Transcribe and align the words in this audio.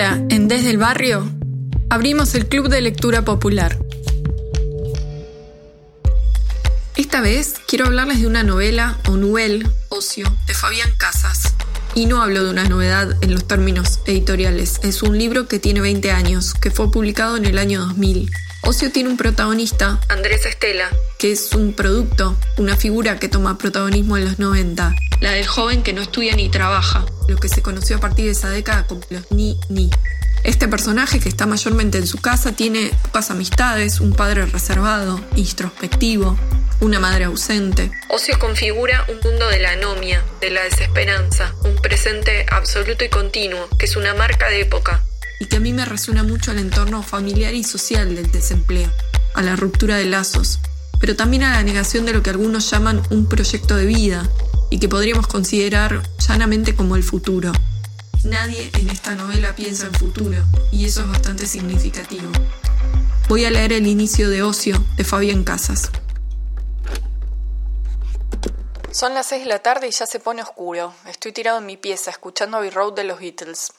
Ahora, 0.00 0.24
en 0.28 0.46
Desde 0.46 0.70
el 0.70 0.78
Barrio, 0.78 1.28
abrimos 1.90 2.36
el 2.36 2.46
Club 2.46 2.68
de 2.68 2.80
Lectura 2.80 3.24
Popular. 3.24 3.76
Esta 6.94 7.20
vez 7.20 7.54
quiero 7.66 7.86
hablarles 7.86 8.20
de 8.20 8.28
una 8.28 8.44
novela 8.44 8.96
o 9.08 9.16
novel, 9.16 9.68
ocio, 9.88 10.32
de 10.46 10.54
Fabián 10.54 10.92
Casas. 10.98 11.52
Y 11.96 12.06
no 12.06 12.22
hablo 12.22 12.44
de 12.44 12.50
una 12.50 12.68
novedad 12.68 13.16
en 13.22 13.32
los 13.32 13.48
términos 13.48 13.98
editoriales, 14.06 14.78
es 14.84 15.02
un 15.02 15.18
libro 15.18 15.48
que 15.48 15.58
tiene 15.58 15.80
20 15.80 16.12
años, 16.12 16.54
que 16.54 16.70
fue 16.70 16.92
publicado 16.92 17.36
en 17.36 17.46
el 17.46 17.58
año 17.58 17.80
2000. 17.80 18.30
Ocio 18.62 18.92
tiene 18.92 19.08
un 19.08 19.16
protagonista, 19.16 20.00
Andrés 20.08 20.46
Estela, 20.46 20.90
que 21.18 21.32
es 21.32 21.52
un 21.54 21.72
producto, 21.72 22.36
una 22.56 22.76
figura 22.76 23.18
que 23.18 23.28
toma 23.28 23.58
protagonismo 23.58 24.16
en 24.16 24.26
los 24.26 24.38
90, 24.38 24.94
la 25.20 25.32
del 25.32 25.46
joven 25.46 25.82
que 25.82 25.92
no 25.92 26.02
estudia 26.02 26.34
ni 26.36 26.48
trabaja, 26.48 27.04
lo 27.28 27.36
que 27.36 27.48
se 27.48 27.62
conoció 27.62 27.96
a 27.96 28.00
partir 28.00 28.26
de 28.26 28.32
esa 28.32 28.50
década 28.50 28.86
como 28.86 29.00
los 29.10 29.30
ni-ni. 29.30 29.90
Este 30.44 30.68
personaje, 30.68 31.18
que 31.18 31.28
está 31.28 31.46
mayormente 31.46 31.98
en 31.98 32.06
su 32.06 32.18
casa, 32.18 32.52
tiene 32.52 32.92
pocas 33.02 33.30
amistades, 33.30 34.00
un 34.00 34.12
padre 34.12 34.46
reservado, 34.46 35.20
introspectivo, 35.34 36.38
una 36.80 37.00
madre 37.00 37.24
ausente. 37.24 37.90
Ocio 38.08 38.38
configura 38.38 39.04
un 39.08 39.18
mundo 39.28 39.48
de 39.48 39.58
la 39.58 39.72
anomia, 39.72 40.24
de 40.40 40.50
la 40.50 40.62
desesperanza, 40.62 41.54
un 41.64 41.74
presente 41.76 42.46
absoluto 42.50 43.04
y 43.04 43.08
continuo, 43.08 43.68
que 43.78 43.86
es 43.86 43.96
una 43.96 44.14
marca 44.14 44.48
de 44.48 44.60
época, 44.60 45.02
y 45.40 45.46
que 45.46 45.56
a 45.56 45.60
mí 45.60 45.72
me 45.72 45.84
resuena 45.84 46.22
mucho 46.22 46.52
al 46.52 46.58
entorno 46.58 47.02
familiar 47.02 47.54
y 47.54 47.64
social 47.64 48.14
del 48.14 48.30
desempleo, 48.30 48.92
a 49.34 49.42
la 49.42 49.56
ruptura 49.56 49.96
de 49.96 50.04
lazos, 50.04 50.60
pero 51.00 51.16
también 51.16 51.42
a 51.42 51.54
la 51.54 51.64
negación 51.64 52.06
de 52.06 52.12
lo 52.12 52.22
que 52.22 52.30
algunos 52.30 52.70
llaman 52.70 53.02
un 53.10 53.28
proyecto 53.28 53.76
de 53.76 53.86
vida 53.86 54.30
y 54.70 54.78
que 54.78 54.88
podríamos 54.88 55.26
considerar 55.26 56.02
llanamente 56.26 56.74
como 56.74 56.96
el 56.96 57.02
futuro. 57.02 57.52
Nadie 58.24 58.70
en 58.74 58.90
esta 58.90 59.14
novela 59.14 59.54
piensa 59.54 59.86
en 59.86 59.94
futuro 59.94 60.44
y 60.72 60.84
eso 60.84 61.02
es 61.02 61.08
bastante 61.08 61.46
significativo. 61.46 62.30
Voy 63.28 63.44
a 63.44 63.50
leer 63.50 63.72
el 63.72 63.86
inicio 63.86 64.28
de 64.30 64.42
Ocio 64.42 64.82
de 64.96 65.04
Fabián 65.04 65.44
Casas. 65.44 65.90
Son 68.90 69.14
las 69.14 69.26
6 69.26 69.42
de 69.42 69.48
la 69.48 69.58
tarde 69.60 69.86
y 69.86 69.90
ya 69.90 70.06
se 70.06 70.18
pone 70.18 70.42
oscuro. 70.42 70.94
Estoy 71.06 71.32
tirado 71.32 71.58
en 71.58 71.66
mi 71.66 71.76
pieza 71.76 72.10
escuchando 72.10 72.56
Abbey 72.56 72.70
Road 72.70 72.94
de 72.94 73.04
los 73.04 73.20
Beatles. 73.20 73.72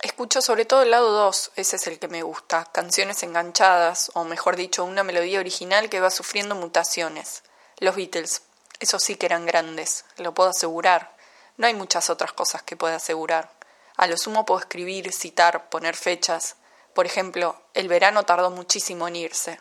Escucho 0.00 0.40
sobre 0.40 0.64
todo 0.64 0.82
el 0.82 0.90
lado 0.90 1.12
2, 1.12 1.52
ese 1.56 1.76
es 1.76 1.86
el 1.86 1.98
que 1.98 2.08
me 2.08 2.22
gusta, 2.22 2.64
canciones 2.72 3.22
enganchadas, 3.22 4.10
o 4.14 4.24
mejor 4.24 4.56
dicho, 4.56 4.84
una 4.84 5.04
melodía 5.04 5.38
original 5.38 5.88
que 5.88 6.00
va 6.00 6.10
sufriendo 6.10 6.54
mutaciones. 6.54 7.42
Los 7.78 7.94
Beatles, 7.94 8.42
eso 8.82 8.98
sí 8.98 9.14
que 9.14 9.26
eran 9.26 9.46
grandes, 9.46 10.04
lo 10.16 10.34
puedo 10.34 10.50
asegurar. 10.50 11.16
No 11.56 11.68
hay 11.68 11.74
muchas 11.74 12.10
otras 12.10 12.32
cosas 12.32 12.64
que 12.64 12.76
pueda 12.76 12.96
asegurar. 12.96 13.52
A 13.96 14.08
lo 14.08 14.16
sumo 14.16 14.44
puedo 14.44 14.58
escribir, 14.58 15.12
citar, 15.12 15.68
poner 15.68 15.94
fechas. 15.94 16.56
Por 16.92 17.06
ejemplo, 17.06 17.62
el 17.74 17.86
verano 17.86 18.24
tardó 18.24 18.50
muchísimo 18.50 19.06
en 19.06 19.14
irse. 19.14 19.60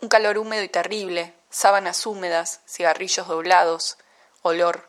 Un 0.00 0.08
calor 0.08 0.38
húmedo 0.38 0.64
y 0.64 0.68
terrible, 0.68 1.34
sábanas 1.50 2.04
húmedas, 2.04 2.60
cigarrillos 2.66 3.28
doblados, 3.28 3.96
olor. 4.42 4.88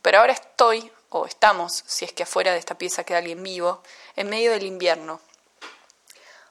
Pero 0.00 0.20
ahora 0.20 0.34
estoy, 0.34 0.92
o 1.08 1.26
estamos, 1.26 1.82
si 1.88 2.04
es 2.04 2.12
que 2.12 2.22
afuera 2.22 2.52
de 2.52 2.58
esta 2.58 2.78
pieza 2.78 3.02
queda 3.02 3.18
alguien 3.18 3.42
vivo, 3.42 3.82
en 4.14 4.30
medio 4.30 4.52
del 4.52 4.66
invierno. 4.66 5.20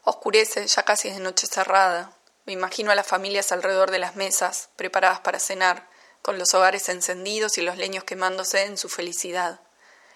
Oscurece, 0.04 0.68
ya 0.68 0.84
casi 0.84 1.08
es 1.08 1.16
de 1.16 1.22
noche 1.22 1.48
cerrada. 1.48 2.12
Me 2.46 2.52
imagino 2.52 2.92
a 2.92 2.96
las 2.96 3.08
familias 3.08 3.54
alrededor 3.54 3.92
de 3.92 4.00
las 4.00 4.18
mesas, 4.18 4.68
preparadas 4.76 5.22
para 5.22 5.40
cenar, 5.40 5.93
con 6.24 6.40
los 6.40 6.54
hogares 6.54 6.88
encendidos 6.88 7.58
y 7.58 7.62
los 7.62 7.78
leños 7.78 8.06
quemándose 8.06 8.64
en 8.64 8.78
su 8.78 8.88
felicidad. 8.88 9.60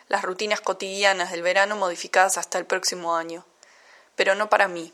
Las 0.07 0.23
rutinas 0.23 0.61
cotidianas 0.61 1.31
del 1.31 1.41
verano 1.41 1.75
modificadas 1.75 2.37
hasta 2.37 2.57
el 2.57 2.65
próximo 2.65 3.17
año. 3.17 3.45
Pero 4.15 4.33
no 4.33 4.49
para 4.49 4.69
mí. 4.69 4.93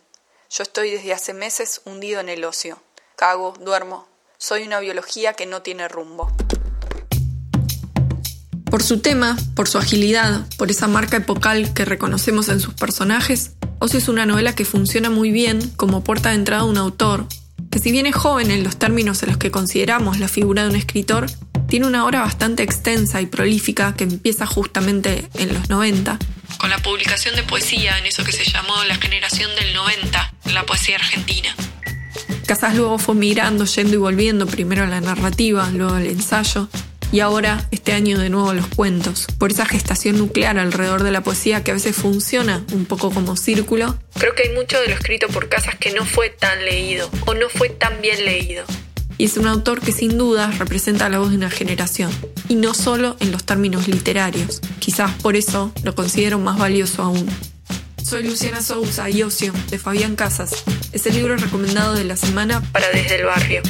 Yo 0.49 0.63
estoy 0.63 0.89
desde 0.89 1.13
hace 1.13 1.35
meses 1.35 1.81
hundido 1.85 2.19
en 2.19 2.29
el 2.29 2.43
ocio. 2.43 2.81
Cago, 3.15 3.53
duermo. 3.59 4.07
Soy 4.39 4.63
una 4.63 4.79
biología 4.79 5.33
que 5.33 5.45
no 5.45 5.61
tiene 5.61 5.87
rumbo. 5.87 6.35
Por 8.71 8.81
su 8.81 8.99
tema, 8.99 9.37
por 9.55 9.69
su 9.69 9.77
agilidad, 9.77 10.47
por 10.57 10.71
esa 10.71 10.87
marca 10.87 11.17
epocal 11.17 11.75
que 11.75 11.85
reconocemos 11.85 12.49
en 12.49 12.59
sus 12.59 12.73
personajes, 12.73 13.51
Ocio 13.77 13.99
es 13.99 14.07
una 14.07 14.25
novela 14.25 14.55
que 14.55 14.65
funciona 14.65 15.11
muy 15.11 15.31
bien 15.31 15.69
como 15.75 16.03
puerta 16.03 16.29
de 16.29 16.35
entrada 16.35 16.63
a 16.63 16.65
un 16.65 16.77
autor, 16.77 17.27
que 17.73 17.79
si 17.79 17.91
bien 17.91 18.05
es 18.05 18.13
joven 18.13 18.51
en 18.51 18.63
los 18.63 18.77
términos 18.77 19.23
en 19.23 19.29
los 19.29 19.39
que 19.39 19.49
consideramos 19.49 20.19
la 20.19 20.27
figura 20.27 20.61
de 20.61 20.69
un 20.69 20.75
escritor, 20.75 21.25
tiene 21.67 21.87
una 21.87 22.05
obra 22.05 22.19
bastante 22.19 22.61
extensa 22.61 23.19
y 23.19 23.25
prolífica 23.25 23.95
que 23.95 24.03
empieza 24.03 24.45
justamente 24.45 25.27
en 25.33 25.51
los 25.51 25.71
90, 25.71 26.19
con 26.59 26.69
la 26.69 26.77
publicación 26.77 27.35
de 27.35 27.41
poesía 27.41 27.97
en 27.97 28.05
eso 28.05 28.23
que 28.23 28.31
se 28.31 28.45
llamó 28.45 28.75
la 28.87 28.93
generación 28.97 29.49
del 29.59 29.73
90, 29.73 30.33
la 30.53 30.63
poesía 30.67 30.97
argentina. 30.97 31.55
Casas 32.45 32.75
luego 32.75 32.99
fue 32.99 33.15
migrando, 33.15 33.65
yendo 33.65 33.95
y 33.95 33.97
volviendo 33.97 34.45
primero 34.45 34.83
a 34.83 34.87
la 34.87 35.01
narrativa, 35.01 35.67
luego 35.71 35.95
al 35.95 36.05
ensayo, 36.05 36.69
y 37.13 37.19
ahora 37.19 37.67
este 37.69 37.93
año 37.93 38.17
de 38.17 38.31
nuevo 38.31 38.53
los 38.53 38.65
cuentos, 38.65 39.27
por 39.37 39.51
esa 39.51 39.67
gestación 39.67 40.17
nuclear 40.17 40.57
alrededor 40.57 41.03
de 41.03 41.11
la 41.11 41.21
poesía 41.21 41.63
que 41.63 41.69
a 41.69 41.75
veces 41.75 41.95
funciona 41.95 42.65
un 42.73 42.85
poco 42.85 43.11
como 43.11 43.37
círculo. 43.37 43.99
Creo 44.15 44.33
que 44.33 44.49
hay 44.49 44.55
mucho 44.55 44.81
de 44.81 44.87
lo 44.87 44.95
escrito 44.95 45.27
por 45.27 45.47
Casas 45.47 45.75
que 45.75 45.93
no 45.93 46.05
fue 46.05 46.29
tan 46.29 46.65
leído 46.65 47.07
o 47.27 47.35
no 47.35 47.49
fue 47.49 47.69
tan 47.69 48.01
bien 48.01 48.25
leído. 48.25 48.65
Y 49.19 49.25
es 49.25 49.37
un 49.37 49.45
autor 49.45 49.79
que 49.79 49.91
sin 49.91 50.17
duda 50.17 50.49
representa 50.57 51.07
la 51.07 51.19
voz 51.19 51.29
de 51.29 51.37
una 51.37 51.51
generación, 51.51 52.11
y 52.49 52.55
no 52.55 52.73
solo 52.73 53.15
en 53.19 53.31
los 53.31 53.43
términos 53.43 53.87
literarios. 53.87 54.59
Quizás 54.79 55.11
por 55.21 55.35
eso 55.35 55.71
lo 55.83 55.93
considero 55.93 56.39
más 56.39 56.57
valioso 56.57 57.03
aún. 57.03 57.29
Soy 58.03 58.23
Luciana 58.23 58.63
Sousa 58.63 59.07
y 59.11 59.21
Ocio, 59.21 59.53
de 59.69 59.77
Fabián 59.77 60.15
Casas. 60.15 60.63
Es 60.91 61.05
el 61.05 61.13
libro 61.13 61.37
recomendado 61.37 61.93
de 61.93 62.05
la 62.05 62.17
semana 62.17 62.63
para 62.71 62.89
Desde 62.89 63.17
el 63.17 63.25
Barrio. 63.25 63.61